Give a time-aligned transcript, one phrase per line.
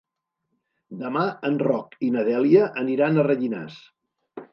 [1.01, 3.77] Demà en Roc i na Dèlia aniran a Rellinars.